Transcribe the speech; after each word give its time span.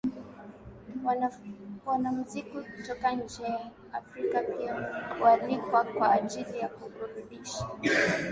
Wanamuziki 1.85 2.57
kutoka 2.75 3.11
nje 3.11 3.43
ya 3.43 3.71
africa 3.93 4.39
pia 4.57 4.73
hualikwa 5.19 5.83
kwa 5.83 6.11
ajili 6.11 6.59
ya 6.59 6.67
kuburudisha 6.69 7.67